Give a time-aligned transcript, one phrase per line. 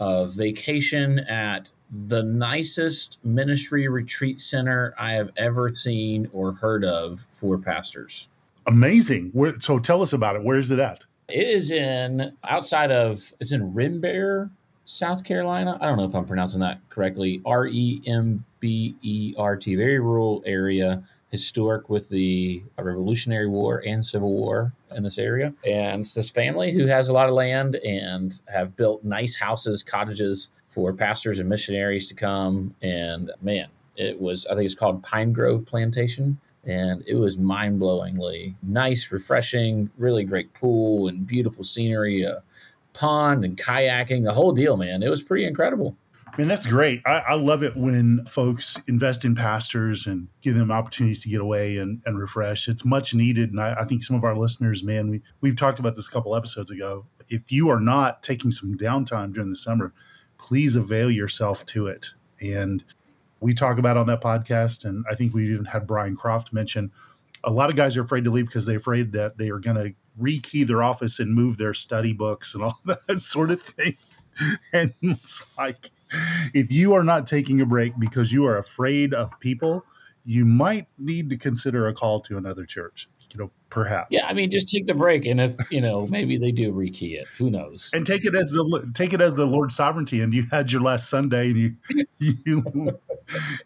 [0.00, 1.70] of vacation at
[2.08, 8.28] the nicest ministry retreat center I have ever seen or heard of for pastors.
[8.66, 9.30] Amazing.
[9.32, 10.42] Where, so tell us about it.
[10.42, 11.04] Where is it at?
[11.28, 14.50] It is in outside of it's in Rembert,
[14.84, 15.78] South Carolina.
[15.80, 17.40] I don't know if I'm pronouncing that correctly.
[17.46, 19.76] R E M B E R T.
[19.76, 21.02] Very rural area
[21.34, 25.52] historic with the Revolutionary War and Civil War in this area.
[25.66, 29.82] And it's this family who has a lot of land and have built nice houses,
[29.82, 32.72] cottages for pastors and missionaries to come.
[32.82, 36.38] And man, it was, I think it's called Pine Grove Plantation.
[36.62, 42.44] And it was mind blowingly nice, refreshing, really great pool and beautiful scenery, a
[42.92, 45.02] pond and kayaking, the whole deal, man.
[45.02, 45.96] It was pretty incredible.
[46.34, 47.00] I mean, that's great.
[47.06, 51.40] I, I, love it when folks invest in pastors and give them opportunities to get
[51.40, 52.66] away and, and refresh.
[52.66, 53.50] It's much needed.
[53.50, 56.10] And I, I, think some of our listeners, man, we, we've talked about this a
[56.10, 57.06] couple episodes ago.
[57.28, 59.94] If you are not taking some downtime during the summer,
[60.36, 62.08] please avail yourself to it.
[62.40, 62.82] And
[63.38, 66.90] we talk about on that podcast, and I think we even had Brian Croft mention
[67.44, 69.76] a lot of guys are afraid to leave because they're afraid that they are going
[69.76, 73.96] to rekey their office and move their study books and all that sort of thing.
[74.72, 75.90] and it's like,
[76.54, 79.84] if you are not taking a break because you are afraid of people,
[80.24, 83.08] you might need to consider a call to another church.
[83.30, 84.08] You know, perhaps.
[84.10, 87.20] Yeah, I mean, just take the break, and if you know, maybe they do rekey
[87.20, 87.26] it.
[87.36, 87.90] Who knows?
[87.92, 90.20] And take it as the take it as the Lord's sovereignty.
[90.20, 92.98] And you had your last Sunday, and you you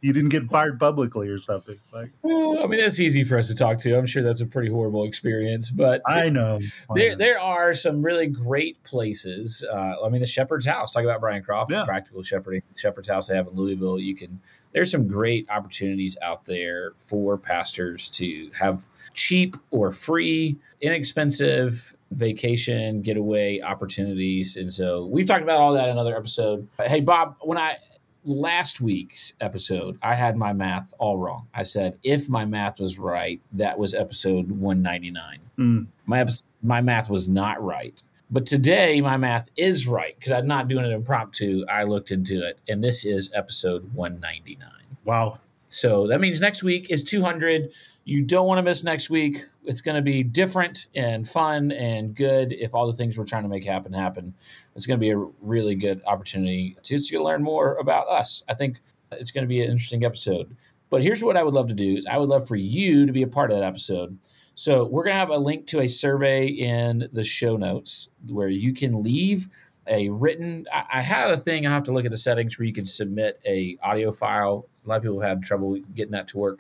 [0.01, 1.79] you didn't get fired publicly or something.
[1.93, 3.97] Like, well, I mean, that's easy for us to talk to.
[3.97, 6.59] I'm sure that's a pretty horrible experience, but I know
[6.95, 9.65] there there are some really great places.
[9.71, 10.93] Uh, I mean, the Shepherd's House.
[10.95, 11.85] Talk about Brian Croft, yeah.
[11.85, 12.63] practical shepherding.
[12.77, 13.99] Shepherd's House they have in Louisville.
[13.99, 14.41] You can.
[14.73, 18.85] There's some great opportunities out there for pastors to have
[19.15, 24.57] cheap or free, inexpensive vacation getaway opportunities.
[24.57, 26.67] And so we've talked about all that in another episode.
[26.85, 27.77] Hey, Bob, when I
[28.25, 31.47] last week's episode, I had my math all wrong.
[31.55, 35.39] I said if my math was right, that was episode 199.
[35.59, 35.87] Mm.
[36.07, 36.27] My
[36.63, 38.01] my math was not right.
[38.31, 41.65] But today my math is right because I'm not doing it impromptu.
[41.71, 44.69] I looked into it, and this is episode 199.
[45.05, 45.39] Wow.
[45.69, 47.71] So that means next week is 200.
[48.09, 49.45] You don't want to miss next week.
[49.67, 53.43] It's going to be different and fun and good if all the things we're trying
[53.43, 54.33] to make happen happen.
[54.75, 58.43] It's going to be a really good opportunity to, to learn more about us.
[58.49, 58.81] I think
[59.13, 60.57] it's going to be an interesting episode.
[60.89, 63.13] But here's what I would love to do is I would love for you to
[63.13, 64.17] be a part of that episode.
[64.55, 68.49] So we're going to have a link to a survey in the show notes where
[68.49, 69.51] you can leave
[69.87, 72.75] a written I, had a thing i have to look at the settings where you
[72.75, 76.59] can submit a audio file a lot of people have trouble getting that to work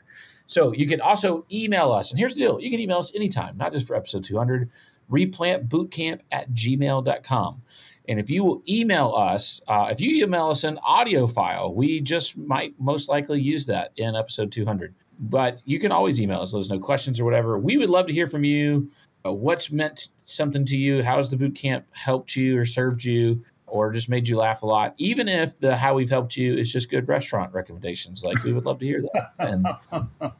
[0.48, 2.10] so you can also email us.
[2.10, 4.70] And here's the deal you can email us anytime, not just for episode 200,
[5.10, 7.62] replantbootcamp at gmail.com.
[8.08, 12.00] And if you will email us, uh, if you email us an audio file, we
[12.00, 14.94] just might most likely use that in episode 200.
[15.20, 16.52] But you can always email us.
[16.52, 17.58] There's no questions or whatever.
[17.58, 18.90] We would love to hear from you.
[19.26, 21.02] Uh, what's meant something to you?
[21.02, 23.44] How has the boot camp helped you or served you?
[23.70, 26.72] Or just made you laugh a lot, even if the how we've helped you is
[26.72, 28.24] just good restaurant recommendations.
[28.24, 29.30] Like we would love to hear that.
[29.38, 29.66] And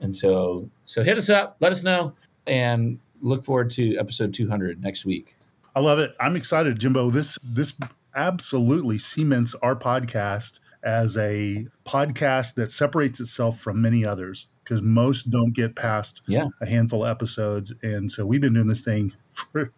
[0.00, 2.14] and so so hit us up, let us know,
[2.46, 5.36] and look forward to episode 200 next week.
[5.74, 6.14] I love it.
[6.20, 7.10] I'm excited, Jimbo.
[7.10, 7.74] This this
[8.14, 15.30] absolutely cements our podcast as a podcast that separates itself from many others because most
[15.30, 16.46] don't get past yeah.
[16.60, 17.72] a handful of episodes.
[17.82, 19.72] And so we've been doing this thing for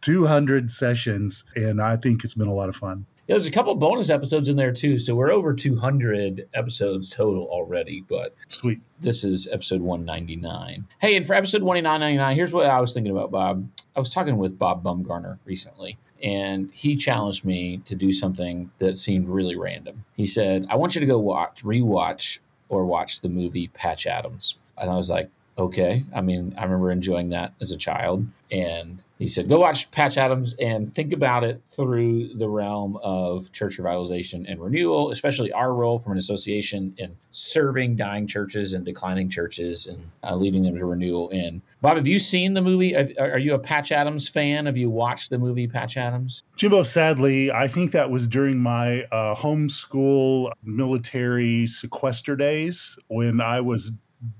[0.00, 3.06] 200 sessions, and I think it's been a lot of fun.
[3.26, 7.46] Yeah, there's a couple bonus episodes in there too, so we're over 200 episodes total
[7.50, 8.02] already.
[8.08, 10.86] But sweet, this is episode 199.
[10.98, 13.68] Hey, and for episode 199, here's what I was thinking about, Bob.
[13.94, 18.96] I was talking with Bob Bumgarner recently, and he challenged me to do something that
[18.96, 20.06] seemed really random.
[20.16, 22.38] He said, "I want you to go watch, rewatch,
[22.70, 25.28] or watch the movie Patch Adams," and I was like,
[25.58, 26.04] okay.
[26.14, 28.26] I mean, I remember enjoying that as a child.
[28.50, 33.52] And he said, go watch Patch Adams and think about it through the realm of
[33.52, 38.86] church revitalization and renewal, especially our role from an association in serving dying churches and
[38.86, 41.28] declining churches and uh, leading them to renewal.
[41.30, 42.96] And Bob, have you seen the movie?
[43.18, 44.66] Are you a Patch Adams fan?
[44.66, 46.42] Have you watched the movie Patch Adams?
[46.56, 53.60] Jimbo, sadly, I think that was during my uh, homeschool military sequester days when I
[53.60, 53.92] was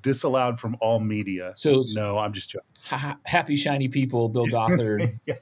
[0.02, 1.52] disallowed from all media.
[1.56, 3.16] So no, I'm just joking.
[3.24, 5.08] happy shiny people, Bill Gothard.
[5.26, 5.34] yeah.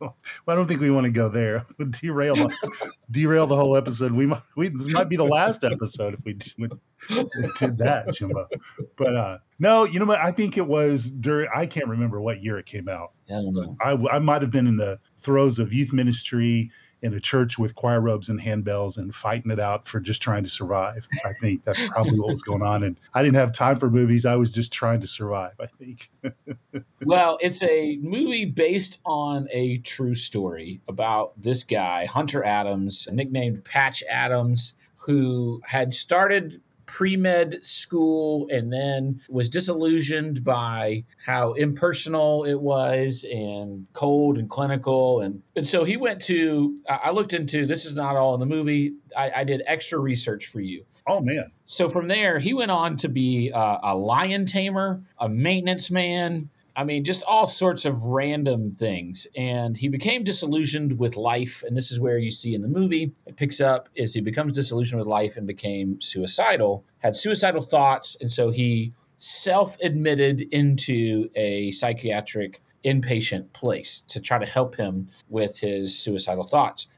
[0.00, 0.16] Well,
[0.48, 1.66] I don't think we want to go there.
[1.90, 4.12] derail the, derail the whole episode.
[4.12, 8.48] We might we, this might be the last episode if we did that, Jimbo.
[8.96, 10.20] But uh, no, you know what?
[10.20, 11.48] I think it was during.
[11.54, 13.12] I can't remember what year it came out.
[13.28, 13.76] I don't know.
[13.80, 16.70] I, I might have been in the throes of youth ministry
[17.04, 20.42] in a church with choir robes and handbells and fighting it out for just trying
[20.42, 21.06] to survive.
[21.26, 22.82] I think that's probably what was going on.
[22.82, 24.24] And I didn't have time for movies.
[24.24, 26.10] I was just trying to survive, I think.
[27.04, 33.64] well, it's a movie based on a true story about this guy, Hunter Adams, nicknamed
[33.64, 42.44] Patch Adams, who had started pre med school and then was disillusioned by how impersonal
[42.44, 45.20] it was and cold and clinical.
[45.20, 48.46] And, and so he went to, I looked into this is not all in the
[48.46, 48.94] movie.
[49.16, 50.84] I, I did extra research for you.
[51.06, 51.50] Oh, man.
[51.66, 56.48] So from there, he went on to be a, a lion tamer, a maintenance man,
[56.76, 59.26] I mean, just all sorts of random things.
[59.36, 61.62] And he became disillusioned with life.
[61.62, 64.56] And this is where you see in the movie it picks up is he becomes
[64.56, 68.16] disillusioned with life and became suicidal, had suicidal thoughts.
[68.20, 75.08] And so he self admitted into a psychiatric inpatient place to try to help him
[75.28, 76.88] with his suicidal thoughts.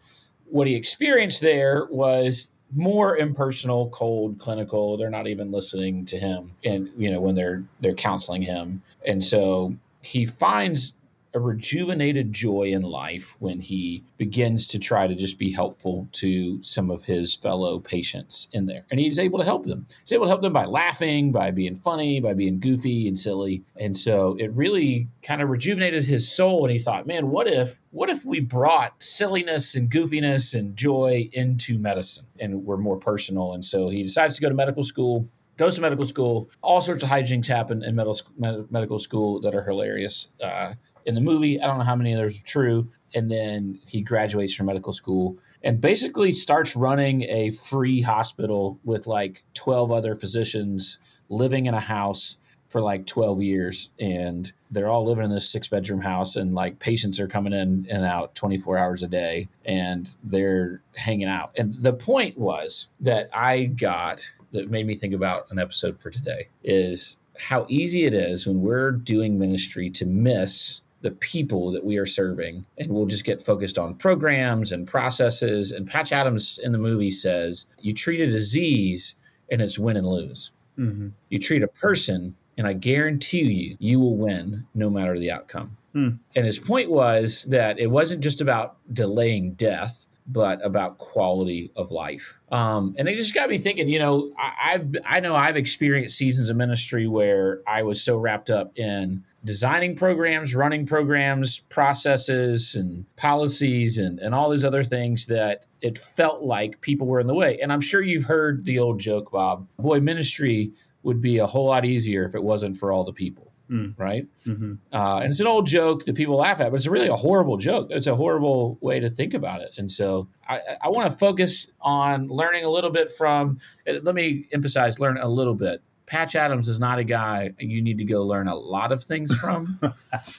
[0.46, 4.97] What he experienced there was more impersonal, cold, clinical.
[4.97, 9.25] They're not even listening to him, and you know when they're they're counseling him, and
[9.25, 10.97] so he finds
[11.34, 16.62] a rejuvenated joy in life when he begins to try to just be helpful to
[16.62, 18.84] some of his fellow patients in there.
[18.90, 19.87] And he's able to help them.
[20.00, 23.64] He's able to help them by laughing, by being funny, by being goofy and silly.
[23.76, 26.64] And so it really kind of rejuvenated his soul.
[26.64, 31.28] And he thought, man, what if, what if we brought silliness and goofiness and joy
[31.32, 33.52] into medicine and we're more personal?
[33.52, 36.50] And so he decides to go to medical school goes to medical school.
[36.62, 40.31] All sorts of hijinks happen in medical medical school that are hilarious.
[40.38, 40.75] Uh,
[41.06, 41.61] in the movie.
[41.61, 42.88] I don't know how many of those are true.
[43.14, 49.06] And then he graduates from medical school and basically starts running a free hospital with
[49.06, 50.99] like 12 other physicians
[51.29, 52.38] living in a house
[52.69, 56.79] for like 12 years and they're all living in this six bedroom house and like
[56.81, 61.75] patients are coming in and out 24 hours a day and they're hanging out and
[61.81, 66.49] the point was that i got that made me think about an episode for today
[66.64, 71.99] is how easy it is when we're doing ministry to miss the people that we
[71.99, 76.73] are serving and we'll just get focused on programs and processes and patch adams in
[76.73, 79.14] the movie says you treat a disease
[79.53, 81.06] and it's win and lose mm-hmm.
[81.29, 85.76] you treat a person and i guarantee you you will win no matter the outcome
[85.94, 86.19] mm.
[86.35, 91.90] and his point was that it wasn't just about delaying death but about quality of
[91.90, 92.38] life.
[92.50, 93.88] Um, and it just got me thinking.
[93.88, 98.17] You know, I, I've I know I've experienced seasons of ministry where I was so
[98.17, 104.82] wrapped up in designing programs, running programs, processes, and policies, and, and all these other
[104.82, 107.58] things that it felt like people were in the way.
[107.61, 109.69] And I'm sure you've heard the old joke, Bob.
[109.78, 110.73] Boy, ministry
[111.05, 113.52] would be a whole lot easier if it wasn't for all the people.
[113.71, 113.95] Mm.
[113.99, 114.27] Right.
[114.47, 114.75] Mm-hmm.
[114.93, 117.57] Uh, and it's an old joke that people laugh at, but it's really a horrible
[117.57, 117.88] joke.
[117.90, 119.71] It's a horrible way to think about it.
[119.76, 124.47] And so I, I want to focus on learning a little bit from, let me
[124.52, 128.23] emphasize, learn a little bit Patch Adams is not a guy you need to go
[128.23, 129.67] learn a lot of things from,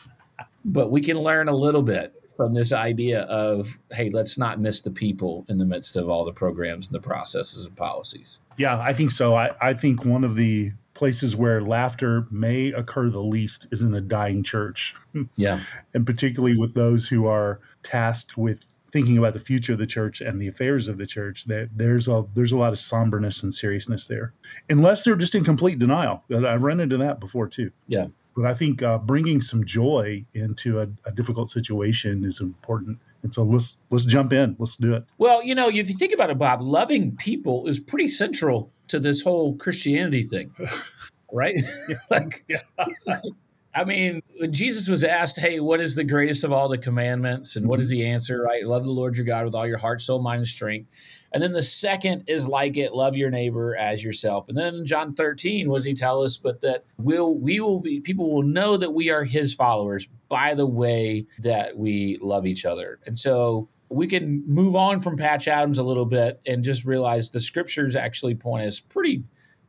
[0.65, 4.81] but we can learn a little bit from this idea of hey, let's not miss
[4.81, 8.41] the people in the midst of all the programs and the processes and policies.
[8.57, 9.35] Yeah, I think so.
[9.35, 13.93] I, I think one of the places where laughter may occur the least is in
[13.93, 14.95] a dying church.
[15.35, 15.61] Yeah.
[15.93, 20.21] and particularly with those who are tasked with thinking about the future of the church
[20.21, 23.53] and the affairs of the church that there's a there's a lot of somberness and
[23.53, 24.33] seriousness there.
[24.69, 26.23] Unless they're just in complete denial.
[26.31, 27.71] I've run into that before too.
[27.87, 28.07] Yeah.
[28.35, 32.99] But i think uh, bringing some joy into a, a, difficult situation is important.
[33.23, 34.55] And so let's let's jump in.
[34.59, 35.03] Let's do it.
[35.17, 38.99] Well you know if you think about it bob loving people is pretty central to
[38.99, 40.51] this whole christianity thing
[41.31, 41.63] right
[42.09, 42.45] like.
[43.75, 47.55] I mean, Jesus was asked, Hey, what is the greatest of all the commandments?
[47.55, 47.99] And what is mm-hmm.
[47.99, 48.65] the answer, right?
[48.65, 50.89] Love the Lord your God with all your heart, soul, mind, and strength.
[51.31, 54.49] And then the second is like it, love your neighbor as yourself.
[54.49, 56.37] And then John 13, what does he tell us?
[56.37, 60.55] But that we'll we will be people will know that we are his followers by
[60.55, 62.99] the way that we love each other.
[63.05, 67.31] And so we can move on from Patch Adams a little bit and just realize
[67.31, 69.23] the scriptures actually point us pretty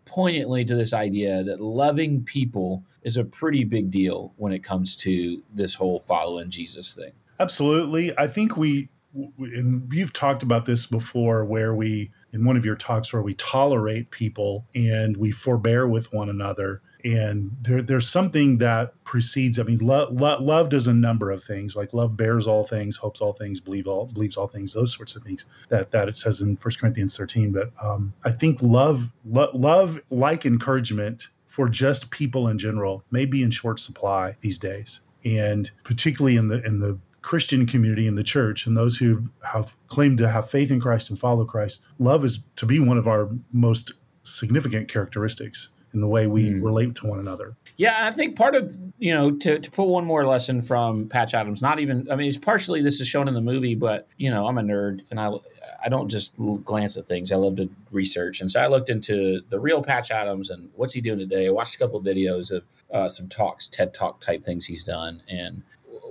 [0.04, 4.96] poignantly to this idea that loving people is a pretty big deal when it comes
[4.96, 7.12] to this whole following Jesus thing.
[7.38, 8.16] Absolutely.
[8.18, 8.88] I think we,
[9.38, 13.34] and you've talked about this before, where we, in one of your talks, where we
[13.34, 19.58] tolerate people and we forbear with one another and there, there's something that precedes.
[19.58, 21.76] I mean, lo- lo- love does a number of things.
[21.76, 24.72] Like love bears all things, hopes all things, believe all believes all things.
[24.72, 27.52] Those sorts of things that that it says in First Corinthians 13.
[27.52, 33.24] But um, I think love, lo- love, like encouragement for just people in general, may
[33.24, 38.14] be in short supply these days, and particularly in the in the Christian community in
[38.14, 41.82] the church and those who have claimed to have faith in Christ and follow Christ,
[41.98, 46.62] love is to be one of our most significant characteristics in the way we mm.
[46.62, 47.56] relate to one another.
[47.76, 51.34] Yeah, I think part of you know to to pull one more lesson from Patch
[51.34, 51.62] Adams.
[51.62, 54.46] Not even I mean, it's partially this is shown in the movie, but you know
[54.46, 55.30] I'm a nerd and I
[55.84, 57.30] I don't just glance at things.
[57.30, 60.94] I love to research, and so I looked into the real Patch Adams and what's
[60.94, 61.46] he doing today.
[61.46, 64.84] I watched a couple of videos of uh, some talks, TED Talk type things he's
[64.84, 65.62] done, and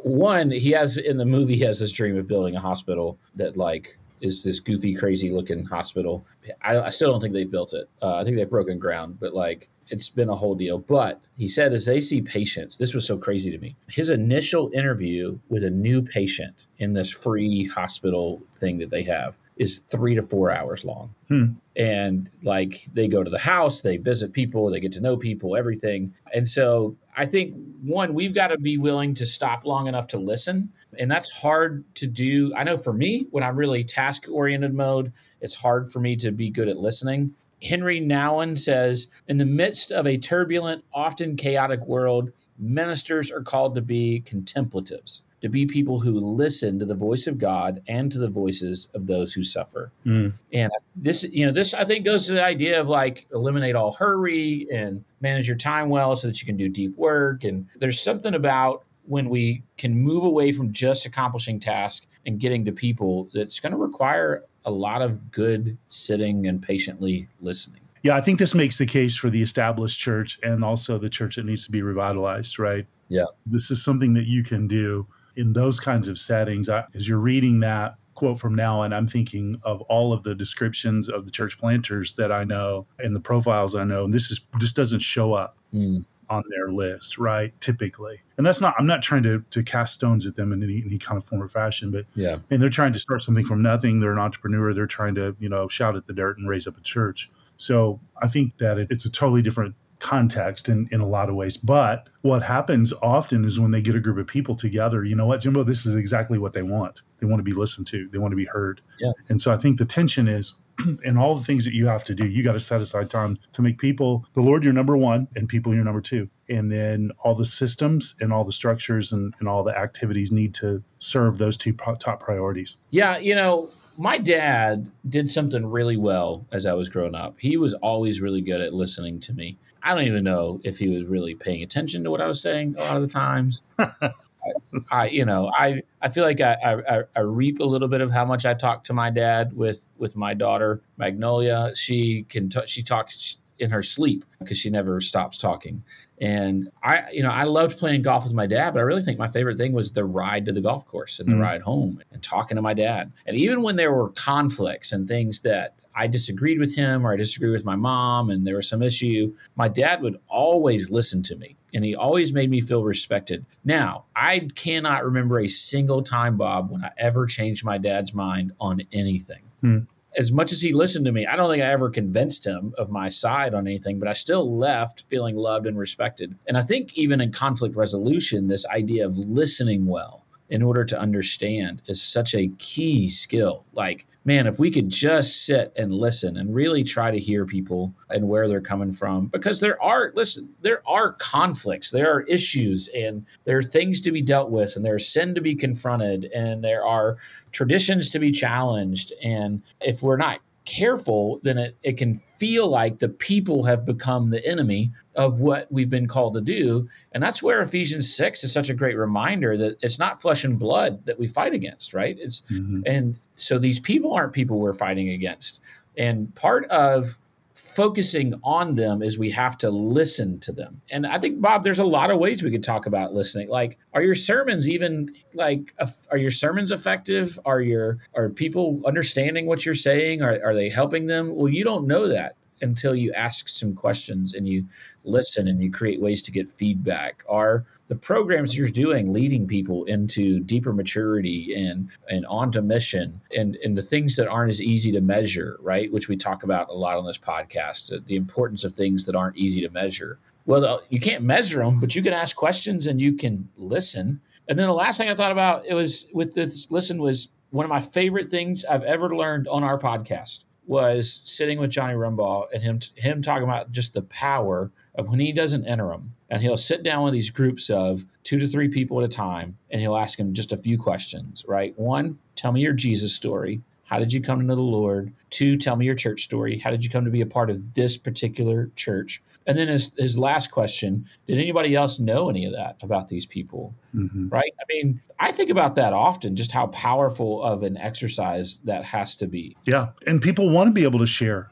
[0.03, 3.57] one he has in the movie he has this dream of building a hospital that
[3.57, 6.25] like is this goofy, crazy looking hospital.
[6.61, 7.89] I, I still don't think they've built it.
[8.01, 10.79] Uh, I think they've broken ground, but like it's been a whole deal.
[10.79, 13.75] But he said, as they see patients, this was so crazy to me.
[13.89, 19.37] His initial interview with a new patient in this free hospital thing that they have
[19.57, 21.13] is three to four hours long.
[21.27, 21.45] Hmm.
[21.75, 25.55] And like they go to the house, they visit people, they get to know people,
[25.55, 26.13] everything.
[26.33, 30.19] And so I think one, we've got to be willing to stop long enough to
[30.19, 30.71] listen.
[30.99, 32.53] And that's hard to do.
[32.55, 35.11] I know for me, when I'm really task oriented mode,
[35.41, 37.33] it's hard for me to be good at listening.
[37.61, 43.75] Henri Nouwen says, in the midst of a turbulent, often chaotic world, ministers are called
[43.75, 48.17] to be contemplatives to be people who listen to the voice of God and to
[48.17, 49.91] the voices of those who suffer.
[50.05, 50.33] Mm.
[50.51, 53.93] And this, you know, this I think goes to the idea of like eliminate all
[53.93, 57.43] hurry and manage your time well so that you can do deep work.
[57.43, 62.65] And there's something about when we can move away from just accomplishing tasks and getting
[62.65, 67.81] to people that's going to require a lot of good sitting and patiently listening.
[68.03, 71.37] Yeah, I think this makes the case for the established church and also the church
[71.37, 72.85] that needs to be revitalized, right?
[73.07, 73.25] Yeah.
[73.45, 77.19] This is something that you can do in those kinds of settings, I, as you're
[77.19, 81.31] reading that quote from Nouwen, and I'm thinking of all of the descriptions of the
[81.31, 84.03] church planters that I know and the profiles I know.
[84.03, 86.03] And this is just doesn't show up mm.
[86.27, 87.53] on their list, right?
[87.61, 88.15] Typically.
[88.35, 90.97] And that's not, I'm not trying to, to cast stones at them in any, any
[90.97, 92.39] kind of form or fashion, but yeah.
[92.49, 93.99] And they're trying to start something from nothing.
[93.99, 94.73] They're an entrepreneur.
[94.73, 97.29] They're trying to, you know, shout at the dirt and raise up a church.
[97.55, 101.35] So I think that it, it's a totally different context in, in a lot of
[101.35, 101.57] ways.
[101.57, 105.25] But what happens often is when they get a group of people together, you know
[105.25, 107.01] what, Jimbo, this is exactly what they want.
[107.19, 108.81] They want to be listened to, they want to be heard.
[108.99, 109.11] Yeah.
[109.29, 110.55] And so I think the tension is
[111.03, 113.37] in all the things that you have to do, you got to set aside time
[113.53, 116.29] to make people the Lord your number one and people your number two.
[116.49, 120.53] And then all the systems and all the structures and, and all the activities need
[120.55, 122.77] to serve those two top priorities.
[122.91, 123.17] Yeah.
[123.17, 127.35] You know, my dad did something really well as I was growing up.
[127.39, 129.57] He was always really good at listening to me.
[129.87, 132.75] I don't even know if he was really paying attention to what I was saying
[132.77, 133.61] a lot of the times.
[133.79, 134.11] I,
[134.91, 136.57] I, you know, I, I feel like I,
[136.89, 139.87] I, I reap a little bit of how much I talk to my dad with,
[139.97, 141.71] with my daughter Magnolia.
[141.73, 145.81] She can, t- she talks in her sleep because she never stops talking.
[146.19, 149.17] And I, you know, I loved playing golf with my dad, but I really think
[149.17, 151.43] my favorite thing was the ride to the golf course and the mm-hmm.
[151.43, 153.11] ride home and talking to my dad.
[153.25, 157.17] And even when there were conflicts and things that I disagreed with him or I
[157.17, 161.35] disagreed with my mom and there was some issue, my dad would always listen to
[161.35, 163.45] me and he always made me feel respected.
[163.65, 168.51] Now, I cannot remember a single time, Bob, when I ever changed my dad's mind
[168.59, 169.41] on anything.
[169.61, 169.79] Hmm.
[170.15, 172.91] As much as he listened to me, I don't think I ever convinced him of
[172.91, 176.37] my side on anything, but I still left feeling loved and respected.
[176.47, 180.99] And I think even in conflict resolution, this idea of listening well in order to
[180.99, 183.65] understand is such a key skill.
[183.73, 187.93] Like, man, if we could just sit and listen and really try to hear people
[188.09, 192.89] and where they're coming from, because there are, listen, there are conflicts, there are issues,
[192.89, 196.63] and there are things to be dealt with, and there's sin to be confronted, and
[196.63, 197.17] there are
[197.51, 199.13] traditions to be challenged.
[199.23, 204.29] And if we're not careful, then it, it can feel like the people have become
[204.29, 206.87] the enemy of what we've been called to do.
[207.13, 210.59] And that's where Ephesians 6 is such a great reminder that it's not flesh and
[210.59, 212.15] blood that we fight against, right?
[212.19, 212.81] It's mm-hmm.
[212.85, 215.61] and so these people aren't people we're fighting against.
[215.97, 217.17] And part of
[217.57, 220.79] focusing on them is we have to listen to them.
[220.91, 223.49] And I think Bob, there's a lot of ways we could talk about listening.
[223.49, 225.73] Like, are your sermons even like
[226.11, 227.39] are your sermons effective?
[227.45, 230.21] Are your are people understanding what you're saying?
[230.21, 231.35] Are are they helping them?
[231.35, 234.65] Well, you don't know that until you ask some questions and you
[235.03, 237.23] listen and you create ways to get feedback.
[237.29, 243.21] Are the programs you're doing leading people into deeper maturity and and onto mission?
[243.35, 245.91] And and the things that aren't as easy to measure right?
[245.91, 249.37] Which we talk about a lot on this podcast the importance of things that aren't
[249.37, 250.19] easy to measure.
[250.45, 254.19] Well you can't measure them but you can ask questions and you can listen.
[254.49, 257.65] And then the last thing i thought about it was with this listen was one
[257.65, 262.45] of my favorite things i've ever learned on our podcast was sitting with johnny rumbaugh
[262.53, 266.41] and him him talking about just the power of when he does an interim and
[266.41, 269.79] he'll sit down with these groups of two to three people at a time and
[269.79, 271.77] he'll ask them just a few questions, right?
[271.77, 273.61] One, tell me your Jesus story.
[273.85, 275.13] How did you come to know the Lord?
[275.29, 276.57] Two, tell me your church story.
[276.57, 279.21] How did you come to be a part of this particular church?
[279.47, 283.25] And then his, his last question Did anybody else know any of that about these
[283.25, 283.73] people?
[283.95, 284.29] Mm-hmm.
[284.29, 284.51] Right?
[284.59, 289.15] I mean, I think about that often, just how powerful of an exercise that has
[289.17, 289.55] to be.
[289.65, 289.87] Yeah.
[290.05, 291.49] And people want to be able to share.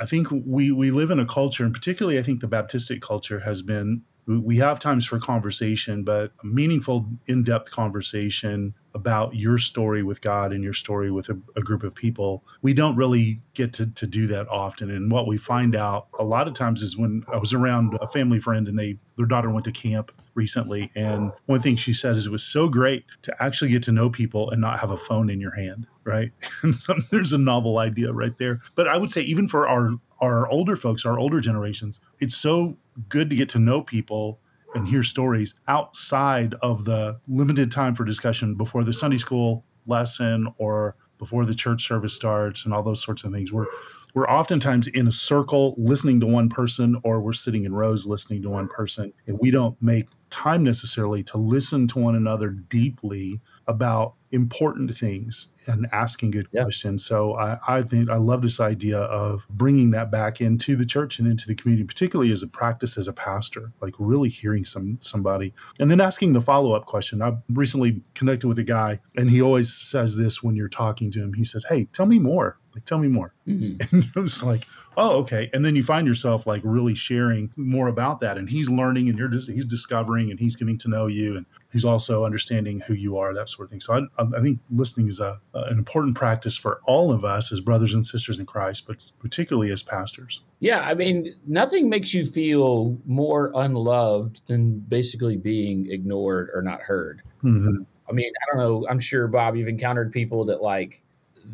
[0.00, 3.40] I think we, we live in a culture, and particularly I think the Baptistic culture
[3.40, 10.02] has been we have times for conversation, but meaningful, in depth conversation about your story
[10.02, 13.72] with God and your story with a, a, group of people, we don't really get
[13.74, 14.90] to, to do that often.
[14.90, 18.08] And what we find out a lot of times is when I was around a
[18.08, 22.16] family friend and they their daughter went to camp recently, and one thing she said
[22.16, 24.96] is it was so great to actually get to know people and not have a
[24.96, 26.32] phone in your hand, right?
[27.10, 28.60] There's a novel idea right there.
[28.74, 29.90] But I would say even for our
[30.20, 32.76] our older folks, our older generations, it's so
[33.08, 34.40] good to get to know people
[34.74, 40.48] and hear stories outside of the limited time for discussion before the Sunday school lesson
[40.58, 43.52] or before the church service starts and all those sorts of things.
[43.52, 43.66] We're
[44.14, 48.42] we're oftentimes in a circle listening to one person or we're sitting in rows listening
[48.42, 53.40] to one person and we don't make time necessarily to listen to one another deeply
[53.68, 56.62] about important things and asking good yeah.
[56.62, 57.04] questions.
[57.04, 61.18] So I, I think I love this idea of bringing that back into the church
[61.18, 64.98] and into the community, particularly as a practice as a pastor, like really hearing some
[65.00, 67.22] somebody and then asking the follow up question.
[67.22, 71.22] I've recently connected with a guy, and he always says this when you're talking to
[71.22, 71.34] him.
[71.34, 72.58] He says, "Hey, tell me more.
[72.78, 73.96] Like, tell me more." Mm-hmm.
[74.16, 74.64] And it's like,
[74.98, 75.48] oh, okay.
[75.54, 78.36] And then you find yourself like really sharing more about that.
[78.36, 81.36] And he's learning and you're just, he's discovering and he's getting to know you.
[81.36, 83.80] And he's also understanding who you are, that sort of thing.
[83.80, 87.60] So I, I think listening is a, an important practice for all of us as
[87.60, 90.42] brothers and sisters in Christ, but particularly as pastors.
[90.58, 90.80] Yeah.
[90.80, 97.22] I mean, nothing makes you feel more unloved than basically being ignored or not heard.
[97.44, 97.84] Mm-hmm.
[98.08, 98.86] I mean, I don't know.
[98.90, 101.04] I'm sure, Bob, you've encountered people that like,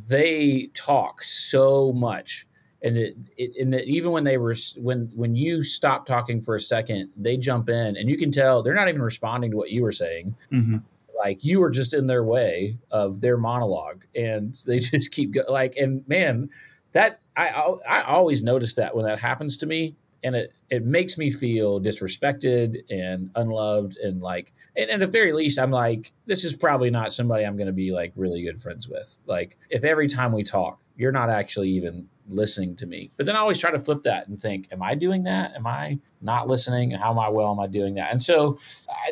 [0.08, 2.46] they talk so much
[2.82, 6.54] and it, it and it, even when they were when when you stop talking for
[6.54, 9.70] a second they jump in and you can tell they're not even responding to what
[9.70, 10.78] you were saying mm-hmm.
[11.18, 15.42] like you were just in their way of their monologue and they just keep go,
[15.48, 16.48] like and man
[16.92, 17.48] that I,
[17.88, 21.80] I always notice that when that happens to me and it it makes me feel
[21.80, 26.90] disrespected and unloved and like and, at the very least i'm like this is probably
[26.90, 30.32] not somebody i'm going to be like really good friends with like if every time
[30.32, 33.10] we talk you're not actually even listening to me.
[33.16, 35.54] But then I always try to flip that and think, am I doing that?
[35.54, 36.90] Am I not listening?
[36.92, 38.10] How am I well am I doing that?
[38.10, 38.58] And so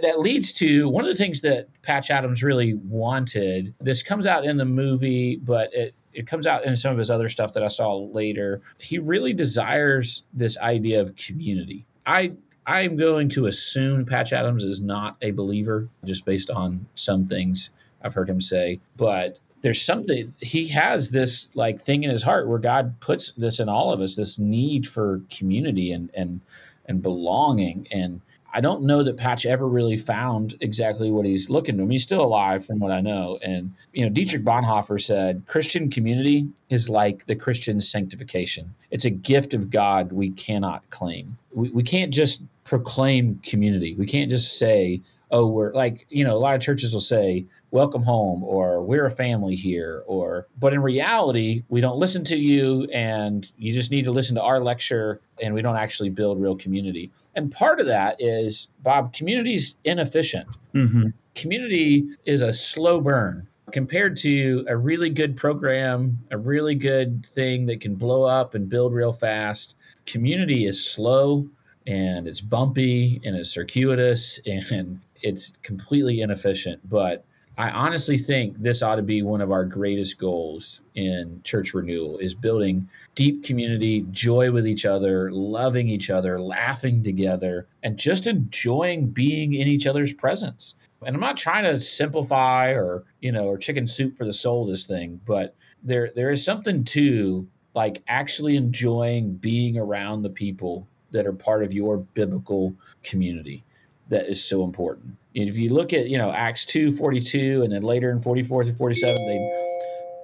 [0.00, 3.74] that leads to one of the things that Patch Adams really wanted.
[3.80, 7.10] This comes out in the movie, but it it comes out in some of his
[7.10, 8.60] other stuff that I saw later.
[8.78, 11.86] He really desires this idea of community.
[12.06, 12.32] I
[12.66, 17.70] I'm going to assume Patch Adams is not a believer just based on some things
[18.02, 22.48] I've heard him say, but there's something he has this like thing in his heart
[22.48, 26.40] where God puts this in all of us, this need for community and and
[26.86, 27.86] and belonging.
[27.92, 28.20] And
[28.54, 31.86] I don't know that Patch ever really found exactly what he's looking to.
[31.86, 33.38] He's still alive from what I know.
[33.42, 38.74] And you know, Dietrich Bonhoeffer said Christian community is like the Christian sanctification.
[38.90, 41.38] It's a gift of God we cannot claim.
[41.54, 43.94] We, we can't just proclaim community.
[43.94, 45.00] We can't just say,
[45.32, 49.06] oh, we're like, you know, a lot of churches will say, welcome home, or we're
[49.06, 53.90] a family here, or, but in reality, we don't listen to you and you just
[53.90, 57.10] need to listen to our lecture and we don't actually build real community.
[57.34, 60.48] And part of that is, Bob, community's inefficient.
[60.74, 61.08] Mm-hmm.
[61.34, 63.48] Community is a slow burn.
[63.72, 68.68] compared to a really good program, a really good thing that can blow up and
[68.68, 69.76] build real fast.
[70.06, 71.48] Community is slow
[71.86, 76.80] and it's bumpy and it's circuitous and it's completely inefficient.
[76.88, 77.24] But
[77.58, 82.16] I honestly think this ought to be one of our greatest goals in church renewal
[82.18, 88.26] is building deep community, joy with each other, loving each other, laughing together, and just
[88.26, 90.76] enjoying being in each other's presence.
[91.04, 94.64] And I'm not trying to simplify or, you know, or chicken soup for the soul
[94.64, 100.86] this thing, but there there is something to like actually enjoying being around the people
[101.12, 103.64] that are part of your biblical community
[104.08, 105.16] that is so important.
[105.34, 108.72] If you look at, you know, Acts 2, 42, and then later in 44 to
[108.74, 109.68] 47, they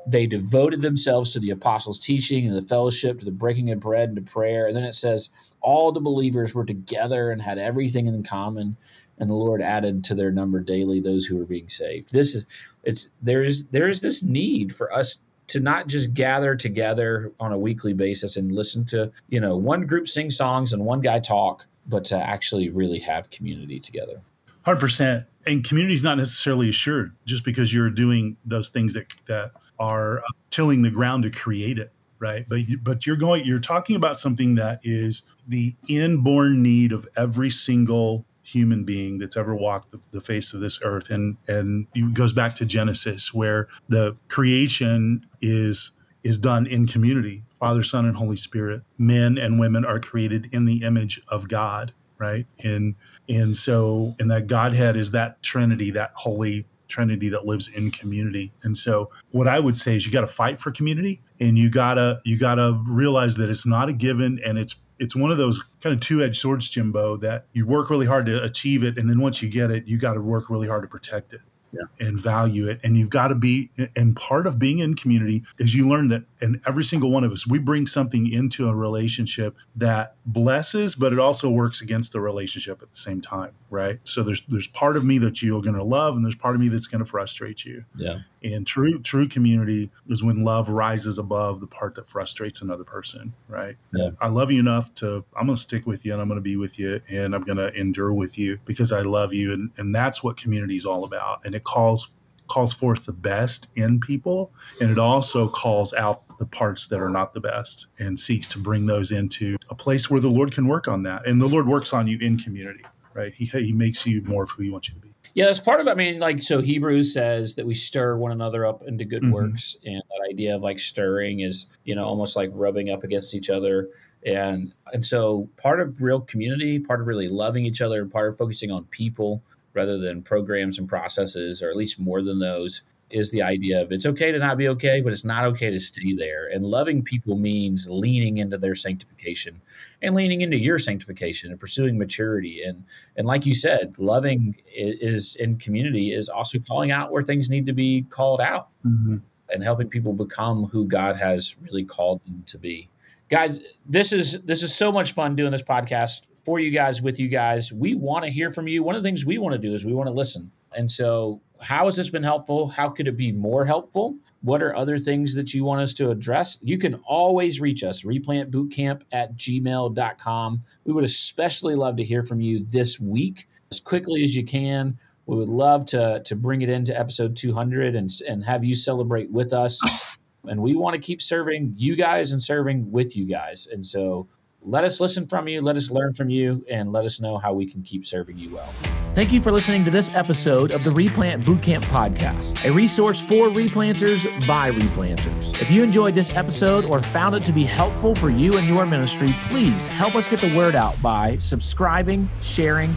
[0.09, 4.09] they devoted themselves to the apostles' teaching and the fellowship, to the breaking of bread
[4.09, 4.66] and to prayer.
[4.66, 5.29] And then it says
[5.61, 8.79] all the believers were together and had everything in common,
[9.18, 12.11] and the Lord added to their number daily those who were being saved.
[12.11, 12.46] This is
[12.85, 17.53] it's there is there is this need for us to not just gather together on
[17.53, 21.19] a weekly basis and listen to, you know, one group sing songs and one guy
[21.19, 24.21] talk, but to actually really have community together.
[24.67, 25.27] 100%.
[25.47, 30.19] And community is not necessarily assured just because you're doing those things that, that are
[30.19, 32.47] uh, tilling the ground to create it, right?
[32.47, 37.49] But, but you're going, you're talking about something that is the inborn need of every
[37.49, 41.11] single human being that's ever walked the, the, face of this earth.
[41.11, 47.45] And and it goes back to genesis where the creation is is done in community.
[47.59, 48.83] Father son and holy spirit.
[48.97, 52.47] Men and women are created in the image of god right?
[52.63, 52.97] And
[53.29, 58.53] and so and that godhead is that trinity that holy trinity that lives in community.
[58.63, 61.71] And so what i would say is you got to fight for community and you
[61.71, 65.63] gotta you gotta realize that it's not a given and it's it's one of those
[65.81, 69.21] kind of two-edged swords, Jimbo, that you work really hard to achieve it, and then
[69.21, 71.41] once you get it, you got to work really hard to protect it
[71.72, 72.07] yeah.
[72.07, 72.81] and value it.
[72.83, 76.24] And you've got to be, and part of being in community is you learn that,
[76.40, 81.12] and every single one of us, we bring something into a relationship that blesses, but
[81.12, 83.98] it also works against the relationship at the same time, right?
[84.04, 86.61] So there's there's part of me that you're going to love, and there's part of
[86.61, 87.85] me that's going to frustrate you.
[87.96, 88.20] Yeah.
[88.42, 93.33] And true true community is when love rises above the part that frustrates another person,
[93.48, 93.76] right?
[93.92, 94.11] Yeah.
[94.20, 96.42] I love you enough to I'm going to stick with you and I'm going to
[96.42, 99.70] be with you and I'm going to endure with you because I love you and
[99.76, 101.44] and that's what community is all about.
[101.44, 102.12] And it calls
[102.47, 107.11] calls forth the best in people and it also calls out the parts that are
[107.11, 110.66] not the best and seeks to bring those into a place where the Lord can
[110.66, 111.27] work on that.
[111.27, 113.35] And the Lord works on you in community, right?
[113.35, 115.09] He, he makes you more of who he wants you to be.
[115.35, 115.88] Yeah, that's part of.
[115.88, 119.33] I mean, like, so Hebrews says that we stir one another up into good mm-hmm.
[119.33, 119.77] works.
[119.85, 123.51] And that idea of like stirring is, you know, almost like rubbing up against each
[123.51, 123.88] other.
[124.25, 128.37] And, and so part of real community, part of really loving each other, part of
[128.37, 129.42] focusing on people
[129.79, 133.93] rather than programs and processes, or at least more than those, is the idea of
[133.93, 136.49] it's okay to not be okay, but it's not okay to stay there.
[136.49, 139.61] And loving people means leaning into their sanctification
[140.03, 142.62] and leaning into your sanctification and pursuing maturity.
[142.62, 142.85] And
[143.17, 147.67] and like you said, loving is in community is also calling out where things need
[147.67, 149.19] to be called out mm-hmm.
[149.51, 152.91] and helping people become who God has really called them to be.
[153.29, 157.21] Guys, this is this is so much fun doing this podcast for you guys with
[157.21, 157.73] you guys.
[157.73, 158.83] We want to hear from you.
[158.83, 160.51] One of the things we want to do is we want to listen.
[160.75, 162.69] And so how has this been helpful?
[162.69, 164.17] How could it be more helpful?
[164.41, 166.59] What are other things that you want us to address?
[166.62, 170.62] You can always reach us, replantbootcamp at gmail.com.
[170.85, 174.99] We would especially love to hear from you this week as quickly as you can.
[175.27, 179.31] We would love to, to bring it into episode 200 and, and have you celebrate
[179.31, 180.17] with us.
[180.44, 183.68] And we want to keep serving you guys and serving with you guys.
[183.70, 184.29] And so
[184.62, 187.53] let us listen from you, let us learn from you, and let us know how
[187.53, 188.72] we can keep serving you well.
[189.14, 193.48] Thank you for listening to this episode of the Replant Bootcamp Podcast, a resource for
[193.48, 195.61] replanters by replanters.
[195.61, 198.87] If you enjoyed this episode or found it to be helpful for you and your
[198.87, 202.96] ministry, please help us get the word out by subscribing, sharing,